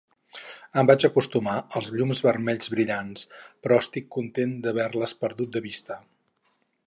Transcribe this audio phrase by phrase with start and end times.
[0.81, 3.27] Em vaig acostumar als llums vermells brillants,
[3.65, 5.99] però estic content d'haver-les perdut de vista.